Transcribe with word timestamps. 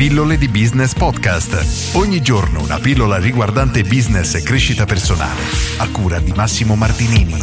Pillole 0.00 0.38
di 0.38 0.48
Business 0.48 0.94
Podcast. 0.94 1.94
Ogni 1.94 2.22
giorno 2.22 2.62
una 2.62 2.78
pillola 2.78 3.18
riguardante 3.18 3.82
business 3.82 4.34
e 4.34 4.42
crescita 4.42 4.86
personale. 4.86 5.42
A 5.76 5.90
cura 5.90 6.18
di 6.20 6.32
Massimo 6.32 6.74
Martinini. 6.74 7.34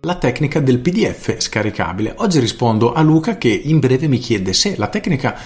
La 0.00 0.14
tecnica 0.14 0.58
del 0.58 0.78
PDF 0.78 1.38
scaricabile. 1.38 2.14
Oggi 2.16 2.38
rispondo 2.38 2.94
a 2.94 3.02
Luca 3.02 3.36
che 3.36 3.50
in 3.50 3.78
breve 3.78 4.08
mi 4.08 4.16
chiede 4.16 4.54
se 4.54 4.76
la 4.78 4.86
tecnica 4.86 5.36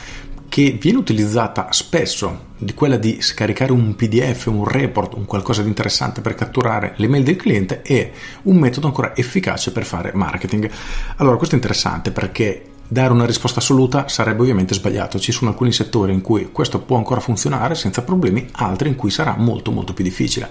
che 0.48 0.78
viene 0.80 0.98
utilizzata 0.98 1.66
spesso 1.72 2.52
di 2.56 2.72
quella 2.72 2.96
di 2.96 3.20
scaricare 3.20 3.72
un 3.72 3.96
PDF, 3.96 4.46
un 4.46 4.64
report, 4.64 5.14
un 5.14 5.24
qualcosa 5.24 5.62
di 5.62 5.68
interessante 5.68 6.20
per 6.20 6.36
catturare 6.36 6.94
le 6.98 7.08
mail 7.08 7.24
del 7.24 7.34
cliente 7.34 7.82
è 7.82 8.08
un 8.42 8.56
metodo 8.58 8.86
ancora 8.86 9.16
efficace 9.16 9.72
per 9.72 9.84
fare 9.84 10.12
marketing. 10.14 10.70
Allora, 11.16 11.36
questo 11.36 11.56
è 11.56 11.58
interessante 11.58 12.12
perché 12.12 12.68
Dare 12.86 13.12
una 13.12 13.24
risposta 13.24 13.60
assoluta 13.60 14.08
sarebbe 14.08 14.42
ovviamente 14.42 14.74
sbagliato, 14.74 15.18
ci 15.18 15.32
sono 15.32 15.50
alcuni 15.50 15.72
settori 15.72 16.12
in 16.12 16.20
cui 16.20 16.50
questo 16.52 16.80
può 16.80 16.98
ancora 16.98 17.20
funzionare 17.20 17.74
senza 17.74 18.02
problemi, 18.02 18.46
altri 18.52 18.88
in 18.88 18.94
cui 18.94 19.10
sarà 19.10 19.36
molto 19.38 19.70
molto 19.70 19.94
più 19.94 20.04
difficile. 20.04 20.50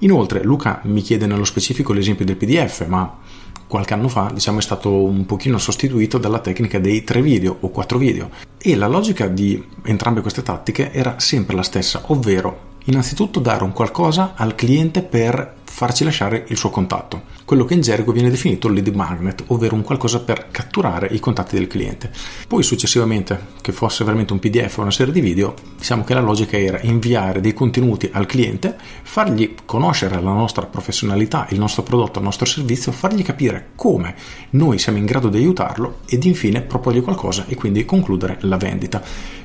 Inoltre 0.00 0.42
Luca 0.44 0.80
mi 0.84 1.00
chiede 1.00 1.26
nello 1.26 1.44
specifico 1.44 1.94
l'esempio 1.94 2.26
del 2.26 2.36
PDF, 2.36 2.86
ma 2.86 3.18
qualche 3.66 3.94
anno 3.94 4.08
fa 4.08 4.30
diciamo, 4.32 4.58
è 4.58 4.62
stato 4.62 4.92
un 4.92 5.24
pochino 5.24 5.56
sostituito 5.56 6.18
dalla 6.18 6.40
tecnica 6.40 6.78
dei 6.78 7.02
tre 7.02 7.22
video 7.22 7.56
o 7.60 7.70
quattro 7.70 7.98
video 7.98 8.30
e 8.58 8.76
la 8.76 8.86
logica 8.86 9.26
di 9.28 9.64
entrambe 9.84 10.20
queste 10.20 10.42
tattiche 10.42 10.92
era 10.92 11.18
sempre 11.18 11.56
la 11.56 11.62
stessa, 11.62 12.02
ovvero 12.06 12.68
innanzitutto 12.84 13.40
dare 13.40 13.64
un 13.64 13.72
qualcosa 13.72 14.32
al 14.34 14.54
cliente 14.54 15.02
per 15.02 15.58
farci 15.80 16.04
lasciare 16.04 16.44
il 16.48 16.58
suo 16.58 16.68
contatto, 16.68 17.22
quello 17.46 17.64
che 17.64 17.72
in 17.72 17.80
gergo 17.80 18.12
viene 18.12 18.28
definito 18.28 18.68
lead 18.68 18.88
magnet, 18.88 19.44
ovvero 19.46 19.76
un 19.76 19.80
qualcosa 19.80 20.20
per 20.20 20.48
catturare 20.50 21.08
i 21.10 21.18
contatti 21.20 21.56
del 21.56 21.68
cliente. 21.68 22.10
Poi 22.46 22.62
successivamente, 22.62 23.46
che 23.62 23.72
fosse 23.72 24.04
veramente 24.04 24.34
un 24.34 24.40
PDF 24.40 24.76
o 24.76 24.82
una 24.82 24.90
serie 24.90 25.10
di 25.10 25.22
video, 25.22 25.54
diciamo 25.78 26.04
che 26.04 26.12
la 26.12 26.20
logica 26.20 26.58
era 26.58 26.78
inviare 26.82 27.40
dei 27.40 27.54
contenuti 27.54 28.10
al 28.12 28.26
cliente, 28.26 28.76
fargli 29.04 29.54
conoscere 29.64 30.20
la 30.20 30.32
nostra 30.32 30.66
professionalità, 30.66 31.46
il 31.48 31.58
nostro 31.58 31.82
prodotto, 31.82 32.18
il 32.18 32.26
nostro 32.26 32.44
servizio, 32.44 32.92
fargli 32.92 33.22
capire 33.22 33.70
come 33.74 34.14
noi 34.50 34.78
siamo 34.78 34.98
in 34.98 35.06
grado 35.06 35.30
di 35.30 35.38
aiutarlo 35.38 36.00
ed 36.06 36.24
infine 36.24 36.60
proporgli 36.60 37.00
qualcosa 37.00 37.46
e 37.48 37.54
quindi 37.54 37.86
concludere 37.86 38.36
la 38.40 38.58
vendita. 38.58 39.02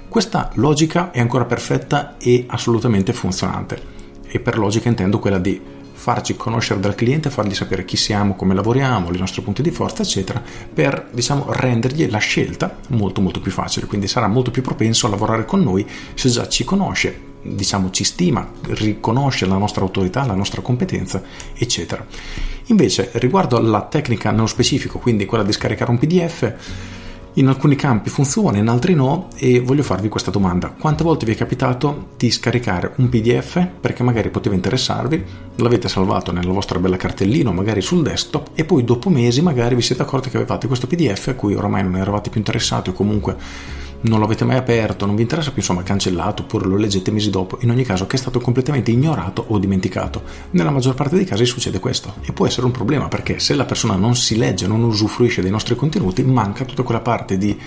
Questa 0.10 0.52
logica 0.56 1.12
è 1.12 1.22
ancora 1.22 1.46
perfetta 1.46 2.18
e 2.18 2.44
assolutamente 2.50 3.14
funzionante 3.14 3.94
e 4.28 4.42
per 4.42 4.58
logica 4.58 4.90
intendo 4.90 5.20
quella 5.20 5.40
di 5.40 5.75
farci 6.06 6.36
conoscere 6.36 6.80
dal 6.80 6.94
cliente, 6.94 7.32
fargli 7.32 7.56
sapere 7.56 7.84
chi 7.84 7.98
siamo, 7.98 8.36
come 8.36 8.54
lavoriamo, 8.54 9.12
i 9.12 9.18
nostri 9.18 9.42
punti 9.42 9.64
di 9.64 9.72
forza, 9.72 10.04
eccetera, 10.04 10.40
per 10.72 11.08
diciamo 11.12 11.52
rendergli 11.52 12.08
la 12.12 12.20
scelta 12.20 12.78
molto 12.90 13.22
molto 13.22 13.40
più 13.42 13.50
facile. 13.50 13.88
Quindi 13.88 14.08
sarà 14.08 14.28
molto 14.28 14.52
più 14.52 14.62
propenso 14.62 15.08
a 15.08 15.10
lavorare 15.10 15.46
con 15.46 15.64
noi 15.64 15.84
se 16.14 16.30
già 16.30 16.48
ci 16.48 16.64
conosce, 16.64 17.20
diciamo 17.42 17.90
ci 17.90 18.04
stima, 18.04 18.48
riconosce 18.68 19.48
la 19.48 19.58
nostra 19.58 19.82
autorità, 19.82 20.24
la 20.28 20.36
nostra 20.36 20.62
competenza, 20.62 21.24
eccetera. 21.56 22.06
Invece, 22.66 23.10
riguardo 23.14 23.58
alla 23.58 23.82
tecnica 23.82 24.30
nello 24.30 24.46
specifico, 24.46 25.00
quindi 25.00 25.26
quella 25.26 25.44
di 25.44 25.54
scaricare 25.54 25.90
un 25.90 25.98
PDF, 25.98 26.54
in 27.36 27.48
alcuni 27.48 27.76
campi 27.76 28.10
funziona, 28.10 28.58
in 28.58 28.68
altri 28.68 28.94
no 28.94 29.28
e 29.36 29.60
voglio 29.60 29.84
farvi 29.84 30.10
questa 30.10 30.32
domanda. 30.32 30.70
Quante 30.70 31.04
volte 31.04 31.26
vi 31.26 31.34
è 31.34 31.36
capitato 31.36 32.10
di 32.18 32.32
scaricare 32.32 32.94
un 32.98 33.10
PDF 33.10 33.68
perché 33.80 34.04
magari 34.04 34.30
poteva 34.30 34.56
interessarvi, 34.56 35.24
l'avete 35.56 35.90
salvato 35.90 36.32
nella 36.32 36.52
vostra 36.52 36.80
bella 36.80 36.98
cartellina, 36.98 37.52
magari 37.52 37.82
sul 37.82 38.04
desktop 38.04 38.52
e 38.54 38.64
poi 38.64 38.84
dopo 38.84 39.10
mesi 39.10 39.42
magari 39.42 39.76
vi 39.76 39.82
siete 39.82 40.02
accorti 40.02 40.30
che 40.30 40.38
avevate 40.38 40.68
questo 40.68 40.88
PDF 40.88 41.28
a 41.28 41.36
cui 41.36 41.56
oramai 41.56 41.84
non 41.84 41.98
eravate 41.98 42.30
più 42.30 42.40
interessati 42.40 42.90
o 42.90 42.94
comunque 42.94 43.36
non 44.08 44.20
lo 44.20 44.26
avete 44.26 44.46
mai 44.46 44.58
aperto, 44.58 45.06
non 45.06 45.16
vi 45.16 45.22
interessa 45.22 45.50
più, 45.50 45.60
insomma, 45.60 45.84
cancellato 45.84 46.44
oppure 46.44 46.66
lo 46.66 46.78
leggete 46.78 47.12
mesi 47.12 47.30
dopo, 47.30 47.58
in 47.62 47.70
ogni 47.70 47.84
caso 47.84 48.08
che 48.08 48.16
è 48.16 48.20
stato 48.20 48.40
completamente 48.40 48.92
ignorato 48.92 49.46
o 49.48 49.58
dimenticato. 49.58 50.24
Nella 50.52 50.72
maggior 50.72 50.96
parte 50.96 51.16
dei 51.16 51.26
casi 51.26 51.46
succede 51.46 51.80
questo 51.80 52.16
e 52.22 52.32
può 52.32 52.46
essere 52.46 52.66
un 52.66 52.72
problema 52.72 53.08
perché 53.08 53.40
se 53.40 53.56
la 53.56 53.66
persona 53.66 53.96
non 53.96 54.16
si 54.16 54.38
legge, 54.38 54.68
non 54.68 54.84
usufruisce 54.84 55.42
dei 55.42 55.52
nostri 55.52 55.76
contenuti, 55.76 56.24
manca 56.24 56.66
tutta 56.66 56.84
quella 56.84 57.02
parte 57.02 57.38
di 57.38 57.58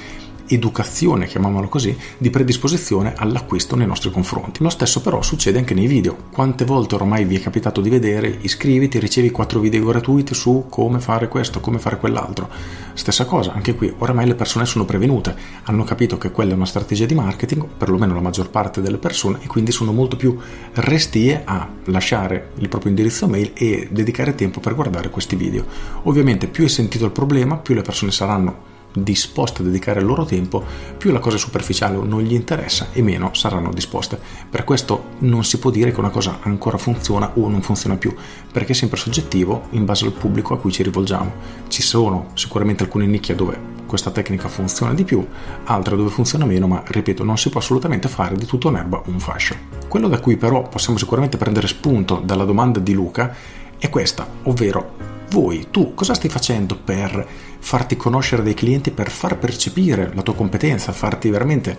educazione, 0.48 1.26
chiamiamolo 1.26 1.68
così, 1.68 1.96
di 2.16 2.30
predisposizione 2.30 3.14
all'acquisto 3.16 3.76
nei 3.76 3.86
nostri 3.86 4.10
confronti. 4.10 4.62
Lo 4.62 4.68
stesso 4.68 5.00
però 5.00 5.22
succede 5.22 5.58
anche 5.58 5.74
nei 5.74 5.86
video. 5.86 6.16
Quante 6.30 6.64
volte 6.64 6.94
ormai 6.94 7.24
vi 7.24 7.36
è 7.36 7.40
capitato 7.40 7.80
di 7.80 7.90
vedere, 7.90 8.38
iscriviti, 8.40 8.98
ricevi 8.98 9.30
4 9.30 9.60
video 9.60 9.84
gratuiti 9.84 10.34
su 10.34 10.66
come 10.68 11.00
fare 11.00 11.28
questo, 11.28 11.60
come 11.60 11.78
fare 11.78 11.98
quell'altro. 11.98 12.48
Stessa 12.94 13.26
cosa, 13.26 13.52
anche 13.52 13.74
qui, 13.74 13.92
ormai 13.98 14.26
le 14.26 14.34
persone 14.34 14.66
sono 14.66 14.84
prevenute, 14.84 15.36
hanno 15.64 15.84
capito 15.84 16.18
che 16.18 16.30
quella 16.30 16.52
è 16.52 16.56
una 16.56 16.66
strategia 16.66 17.06
di 17.06 17.14
marketing, 17.14 17.64
perlomeno 17.76 18.14
la 18.14 18.20
maggior 18.20 18.50
parte 18.50 18.80
delle 18.80 18.98
persone, 18.98 19.38
e 19.42 19.46
quindi 19.46 19.70
sono 19.70 19.92
molto 19.92 20.16
più 20.16 20.36
restie 20.74 21.42
a 21.44 21.68
lasciare 21.84 22.50
il 22.56 22.68
proprio 22.68 22.90
indirizzo 22.90 23.28
mail 23.28 23.52
e 23.54 23.88
dedicare 23.90 24.34
tempo 24.34 24.60
per 24.60 24.74
guardare 24.74 25.10
questi 25.10 25.36
video. 25.36 25.64
Ovviamente 26.04 26.48
più 26.48 26.64
è 26.64 26.68
sentito 26.68 27.04
il 27.04 27.12
problema, 27.12 27.56
più 27.56 27.74
le 27.74 27.82
persone 27.82 28.10
saranno 28.10 28.76
disposte 29.02 29.62
a 29.62 29.64
dedicare 29.64 30.00
il 30.00 30.06
loro 30.06 30.24
tempo, 30.24 30.64
più 30.96 31.10
la 31.12 31.18
cosa 31.18 31.36
superficiale 31.36 31.96
non 31.96 32.22
gli 32.22 32.34
interessa 32.34 32.88
e 32.92 33.02
meno 33.02 33.30
saranno 33.34 33.72
disposte. 33.72 34.18
Per 34.48 34.64
questo 34.64 35.10
non 35.20 35.44
si 35.44 35.58
può 35.58 35.70
dire 35.70 35.92
che 35.92 36.00
una 36.00 36.10
cosa 36.10 36.38
ancora 36.42 36.78
funziona 36.78 37.32
o 37.34 37.48
non 37.48 37.62
funziona 37.62 37.96
più, 37.96 38.14
perché 38.52 38.72
è 38.72 38.74
sempre 38.74 38.98
soggettivo 38.98 39.66
in 39.70 39.84
base 39.84 40.04
al 40.04 40.12
pubblico 40.12 40.54
a 40.54 40.58
cui 40.58 40.72
ci 40.72 40.82
rivolgiamo. 40.82 41.32
Ci 41.68 41.82
sono 41.82 42.30
sicuramente 42.34 42.82
alcune 42.82 43.06
nicchie 43.06 43.34
dove 43.34 43.76
questa 43.86 44.10
tecnica 44.10 44.48
funziona 44.48 44.92
di 44.92 45.04
più, 45.04 45.26
altre 45.64 45.96
dove 45.96 46.10
funziona 46.10 46.44
meno, 46.44 46.66
ma 46.66 46.82
ripeto, 46.86 47.24
non 47.24 47.38
si 47.38 47.48
può 47.48 47.60
assolutamente 47.60 48.08
fare 48.08 48.36
di 48.36 48.44
tutto 48.44 48.68
un'erba 48.68 49.02
un 49.06 49.18
fascio. 49.18 49.56
Quello 49.88 50.08
da 50.08 50.20
cui 50.20 50.36
però 50.36 50.68
possiamo 50.68 50.98
sicuramente 50.98 51.38
prendere 51.38 51.66
spunto 51.66 52.20
dalla 52.22 52.44
domanda 52.44 52.78
di 52.78 52.92
Luca 52.92 53.34
è 53.78 53.88
questa, 53.88 54.28
ovvero 54.42 55.17
voi, 55.30 55.68
tu, 55.70 55.94
cosa 55.94 56.14
stai 56.14 56.30
facendo 56.30 56.76
per 56.76 57.26
farti 57.58 57.96
conoscere 57.96 58.42
dei 58.42 58.54
clienti, 58.54 58.90
per 58.90 59.10
far 59.10 59.38
percepire 59.38 60.10
la 60.14 60.22
tua 60.22 60.34
competenza, 60.34 60.92
farti 60.92 61.28
veramente 61.28 61.76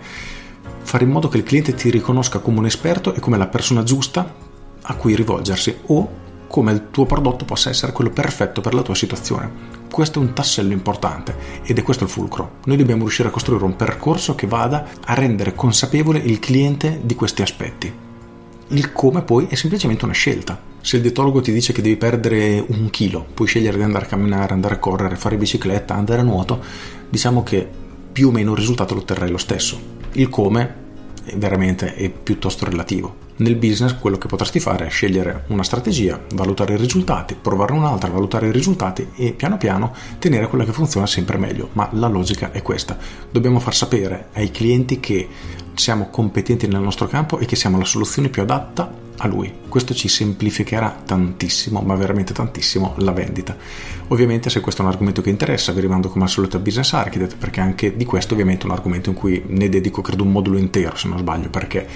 fare 0.82 1.04
in 1.04 1.10
modo 1.10 1.28
che 1.28 1.36
il 1.36 1.42
cliente 1.42 1.74
ti 1.74 1.90
riconosca 1.90 2.38
come 2.38 2.58
un 2.58 2.66
esperto 2.66 3.14
e 3.14 3.20
come 3.20 3.38
la 3.38 3.46
persona 3.46 3.82
giusta 3.82 4.34
a 4.82 4.94
cui 4.94 5.14
rivolgersi 5.14 5.76
o 5.86 6.28
come 6.46 6.72
il 6.72 6.88
tuo 6.90 7.06
prodotto 7.06 7.44
possa 7.44 7.70
essere 7.70 7.92
quello 7.92 8.10
perfetto 8.10 8.60
per 8.60 8.74
la 8.74 8.82
tua 8.82 8.94
situazione. 8.94 9.78
Questo 9.90 10.18
è 10.18 10.22
un 10.22 10.32
tassello 10.32 10.72
importante 10.72 11.62
ed 11.62 11.78
è 11.78 11.82
questo 11.82 12.04
il 12.04 12.10
fulcro. 12.10 12.56
Noi 12.64 12.76
dobbiamo 12.76 13.02
riuscire 13.02 13.28
a 13.28 13.32
costruire 13.32 13.64
un 13.64 13.76
percorso 13.76 14.34
che 14.34 14.46
vada 14.46 14.84
a 15.04 15.14
rendere 15.14 15.54
consapevole 15.54 16.18
il 16.18 16.40
cliente 16.40 17.00
di 17.02 17.14
questi 17.14 17.42
aspetti. 17.42 18.09
Il 18.70 18.92
come 18.92 19.22
poi 19.22 19.46
è 19.48 19.54
semplicemente 19.54 20.04
una 20.04 20.14
scelta 20.14 20.70
se 20.82 20.96
il 20.96 21.02
dietologo 21.02 21.42
ti 21.42 21.52
dice 21.52 21.72
che 21.74 21.82
devi 21.82 21.96
perdere 21.96 22.64
un 22.66 22.88
chilo, 22.88 23.26
puoi 23.34 23.46
scegliere 23.46 23.76
di 23.76 23.82
andare 23.82 24.06
a 24.06 24.08
camminare, 24.08 24.54
andare 24.54 24.76
a 24.76 24.78
correre, 24.78 25.16
fare 25.16 25.36
bicicletta, 25.36 25.94
andare 25.94 26.22
a 26.22 26.24
nuoto, 26.24 26.62
diciamo 27.08 27.42
che 27.42 27.68
più 28.10 28.28
o 28.28 28.30
meno 28.30 28.52
il 28.52 28.58
risultato 28.58 28.94
lo 28.94 29.00
otterrai 29.00 29.30
lo 29.30 29.36
stesso. 29.36 29.78
Il 30.12 30.30
come 30.30 30.74
è 31.22 31.36
veramente 31.36 31.94
è 31.94 32.08
piuttosto 32.08 32.64
relativo. 32.64 33.28
Nel 33.36 33.56
business 33.56 33.94
quello 33.98 34.16
che 34.16 34.26
potresti 34.26 34.58
fare 34.58 34.86
è 34.86 34.90
scegliere 34.90 35.44
una 35.48 35.62
strategia, 35.62 36.18
valutare 36.34 36.74
i 36.74 36.78
risultati, 36.78 37.36
provare 37.40 37.72
un'altra, 37.72 38.10
valutare 38.10 38.48
i 38.48 38.52
risultati 38.52 39.08
e 39.16 39.32
piano 39.32 39.58
piano 39.58 39.94
tenere 40.18 40.48
quella 40.48 40.64
che 40.64 40.72
funziona 40.72 41.06
sempre 41.06 41.36
meglio. 41.36 41.68
Ma 41.72 41.88
la 41.92 42.08
logica 42.08 42.52
è 42.52 42.62
questa. 42.62 42.98
Dobbiamo 43.30 43.60
far 43.60 43.74
sapere 43.74 44.28
ai 44.32 44.50
clienti 44.50 44.98
che 44.98 45.28
siamo 45.80 46.08
competenti 46.10 46.66
nel 46.66 46.80
nostro 46.80 47.08
campo 47.08 47.38
e 47.38 47.46
che 47.46 47.56
siamo 47.56 47.78
la 47.78 47.84
soluzione 47.84 48.28
più 48.28 48.42
adatta 48.42 49.08
a 49.16 49.26
lui. 49.26 49.52
Questo 49.68 49.94
ci 49.94 50.08
semplificherà 50.08 51.02
tantissimo, 51.04 51.80
ma 51.80 51.94
veramente 51.94 52.32
tantissimo, 52.32 52.94
la 52.98 53.12
vendita. 53.12 53.56
Ovviamente 54.08 54.50
se 54.50 54.60
questo 54.60 54.82
è 54.82 54.84
un 54.84 54.90
argomento 54.90 55.22
che 55.22 55.30
interessa 55.30 55.72
vi 55.72 55.80
rimando 55.80 56.08
come 56.08 56.24
al 56.24 56.30
solito 56.30 56.56
a 56.56 56.60
Business 56.60 56.92
Architect 56.92 57.36
perché 57.36 57.60
anche 57.60 57.96
di 57.96 58.04
questo 58.04 58.34
ovviamente 58.34 58.64
è 58.64 58.66
un 58.66 58.72
argomento 58.72 59.08
in 59.08 59.16
cui 59.16 59.42
ne 59.46 59.68
dedico 59.68 60.02
credo 60.02 60.22
un 60.22 60.32
modulo 60.32 60.58
intero 60.58 60.96
se 60.96 61.08
non 61.08 61.18
sbaglio 61.18 61.48
perché 61.48 61.86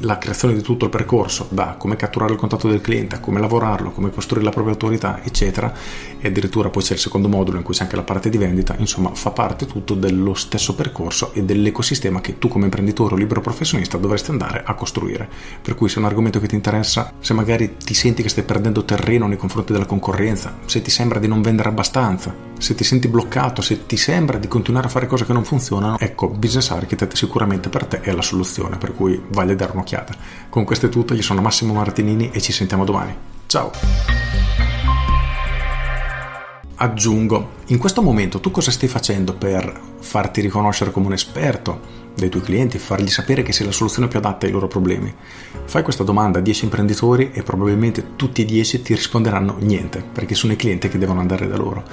la 0.00 0.18
creazione 0.18 0.54
di 0.54 0.62
tutto 0.62 0.84
il 0.84 0.90
percorso, 0.90 1.46
da 1.50 1.74
come 1.78 1.96
catturare 1.96 2.32
il 2.32 2.38
contatto 2.38 2.68
del 2.68 2.80
cliente, 2.80 3.16
a 3.16 3.20
come 3.20 3.40
lavorarlo, 3.40 3.90
come 3.90 4.10
costruire 4.10 4.44
la 4.44 4.50
propria 4.50 4.72
autorità, 4.74 5.22
eccetera, 5.22 5.72
e 6.18 6.28
addirittura 6.28 6.70
poi 6.70 6.82
c'è 6.82 6.94
il 6.94 6.98
secondo 6.98 7.28
modulo 7.28 7.58
in 7.58 7.64
cui 7.64 7.74
c'è 7.74 7.82
anche 7.82 7.96
la 7.96 8.02
parte 8.02 8.30
di 8.30 8.38
vendita, 8.38 8.74
insomma 8.78 9.14
fa 9.14 9.30
parte 9.30 9.66
tutto 9.66 9.94
dello 9.94 10.34
stesso 10.34 10.74
percorso 10.74 11.32
e 11.32 11.42
dell'ecosistema 11.42 12.20
che 12.20 12.38
tu 12.38 12.48
come 12.48 12.64
imprenditore 12.64 13.14
o 13.14 13.16
libero 13.16 13.40
professionista 13.40 13.98
dovresti 13.98 14.30
andare 14.30 14.62
a 14.64 14.74
costruire. 14.74 15.28
Per 15.60 15.74
cui 15.74 15.88
se 15.88 15.96
è 15.96 15.98
un 15.98 16.06
argomento 16.06 16.40
che 16.40 16.46
ti 16.46 16.54
interessa, 16.54 17.12
se 17.20 17.34
magari 17.34 17.76
ti 17.76 17.94
senti 17.94 18.22
che 18.22 18.28
stai 18.28 18.44
perdendo 18.44 18.84
terreno 18.84 19.26
nei 19.26 19.36
confronti 19.36 19.72
della 19.72 19.86
concorrenza, 19.86 20.58
se 20.66 20.82
ti 20.82 20.90
sembra 20.90 21.18
di 21.18 21.28
non 21.28 21.42
vendere 21.42 21.68
abbastanza, 21.68 22.49
se 22.60 22.74
ti 22.74 22.84
senti 22.84 23.08
bloccato, 23.08 23.62
se 23.62 23.86
ti 23.86 23.96
sembra 23.96 24.38
di 24.38 24.46
continuare 24.46 24.86
a 24.86 24.90
fare 24.90 25.06
cose 25.06 25.24
che 25.24 25.32
non 25.32 25.44
funzionano, 25.44 25.98
ecco, 25.98 26.28
Business 26.28 26.70
Architect 26.70 27.14
sicuramente 27.14 27.70
per 27.70 27.86
te 27.86 28.00
è 28.00 28.12
la 28.12 28.22
soluzione, 28.22 28.76
per 28.76 28.94
cui 28.94 29.20
vale 29.28 29.56
dare 29.56 29.72
un'occhiata. 29.72 30.14
Con 30.48 30.64
questo 30.64 30.86
è 30.86 30.88
tutto, 30.90 31.14
io 31.14 31.22
sono 31.22 31.40
Massimo 31.40 31.72
Martinini 31.72 32.30
e 32.30 32.40
ci 32.40 32.52
sentiamo 32.52 32.84
domani. 32.84 33.16
Ciao! 33.46 33.70
aggiungo, 36.82 37.50
in 37.66 37.78
questo 37.78 38.00
momento 38.00 38.40
tu 38.40 38.50
cosa 38.50 38.70
stai 38.70 38.88
facendo 38.88 39.34
per 39.34 39.78
farti 39.98 40.40
riconoscere 40.40 40.90
come 40.90 41.06
un 41.06 41.12
esperto 41.12 41.98
dei 42.14 42.30
tuoi 42.30 42.42
clienti, 42.42 42.78
fargli 42.78 43.08
sapere 43.08 43.42
che 43.42 43.52
sei 43.52 43.66
la 43.66 43.72
soluzione 43.72 44.08
più 44.08 44.18
adatta 44.18 44.46
ai 44.46 44.52
loro 44.52 44.66
problemi? 44.66 45.14
Fai 45.64 45.82
questa 45.82 46.04
domanda 46.04 46.38
a 46.38 46.42
10 46.42 46.64
imprenditori 46.64 47.30
e 47.32 47.42
probabilmente 47.42 48.16
tutti 48.16 48.42
e 48.42 48.44
10 48.46 48.82
ti 48.82 48.94
risponderanno 48.94 49.56
niente, 49.60 50.02
perché 50.02 50.34
sono 50.34 50.54
i 50.54 50.56
clienti 50.56 50.88
che 50.88 50.98
devono 50.98 51.20
andare 51.20 51.46
da 51.46 51.56
loro. 51.56 51.84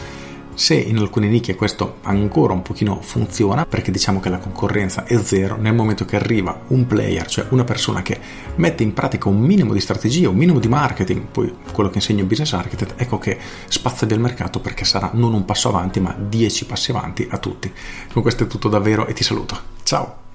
Se 0.58 0.74
in 0.74 0.98
alcune 0.98 1.28
nicchie 1.28 1.54
questo 1.54 1.98
ancora 2.02 2.52
un 2.52 2.64
pochino 2.64 3.00
funziona, 3.00 3.68
perché 3.68 3.92
diciamo 3.92 4.20
che 4.20 4.30
la 4.30 4.40
concorrenza 4.40 5.04
è 5.04 5.16
zero, 5.20 5.56
nel 5.56 5.76
momento 5.76 6.04
che 6.04 6.16
arriva 6.16 6.62
un 6.70 6.88
player, 6.88 7.28
cioè 7.28 7.46
una 7.50 7.64
persona 7.64 8.02
che 8.02 8.20
mette 8.56 8.82
in 8.82 8.92
pratica 8.92 9.30
un 9.30 9.40
minimo 9.40 9.74
di 9.74 9.80
strategia, 9.80 10.30
un 10.30 10.36
minimo 10.36 10.58
di 10.58 10.68
marketing, 10.68 11.28
poi 11.28 11.54
quello 11.72 11.92
che 11.92 11.98
insegno 11.98 12.22
in 12.22 12.28
Business 12.28 12.54
Architect, 12.54 13.00
ecco 13.00 13.20
che 13.20 13.38
spazza 13.68 14.08
via 14.08 14.16
il 14.16 14.22
mercato 14.24 14.60
perché 14.60 14.84
sarà 14.84 15.12
non 15.14 15.36
un 15.36 15.46
passo 15.46 15.70
avanti 15.70 16.00
ma 16.00 16.16
dieci 16.18 16.66
passi 16.66 16.90
avanti 16.90 17.28
a 17.30 17.38
tutti. 17.38 17.72
Con 18.12 18.24
questo 18.24 18.46
è 18.46 18.48
tutto 18.48 18.68
davvero 18.68 19.06
e 19.06 19.14
ti 19.14 19.24
saluto. 19.24 19.60
Ciao! 19.84 20.27